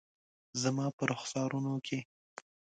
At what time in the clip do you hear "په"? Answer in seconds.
0.97-1.03